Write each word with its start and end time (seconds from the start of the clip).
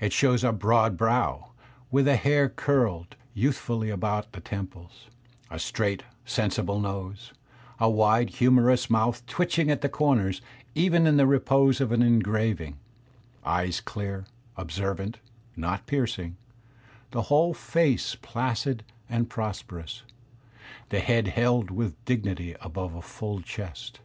It 0.00 0.14
shows 0.14 0.44
a 0.44 0.50
broad 0.52 0.96
brow 0.96 1.50
with 1.90 2.06
the 2.06 2.16
hair 2.16 2.48
curled 2.48 3.16
youthfully 3.34 3.90
about 3.90 4.32
the 4.32 4.40
temples; 4.40 5.08
a 5.50 5.58
straight, 5.58 6.04
sensible 6.24 6.80
nose; 6.80 7.34
a 7.78 7.90
wide, 7.90 8.30
humorous 8.30 8.88
mouth 8.88 9.26
twitching 9.26 9.70
at 9.70 9.82
the 9.82 9.90
comers 9.90 10.40
even 10.74 11.06
in 11.06 11.18
the 11.18 11.26
repose 11.26 11.82
of 11.82 11.92
an 11.92 12.00
engraving; 12.00 12.78
eyes 13.44 13.82
dear, 13.84 14.24
observant, 14.56 15.18
not 15.54 15.86
piercing; 15.86 16.38
the 17.10 17.20
whole 17.28 17.52
face 17.52 18.14
placid 18.14 18.82
and 19.10 19.28
prosperous; 19.28 20.02
the 20.88 21.00
head 21.00 21.28
held 21.28 21.70
with 21.70 22.02
dignity 22.06 22.56
above 22.62 22.94
a 22.94 23.02
full 23.02 23.42
chest. 23.42 24.00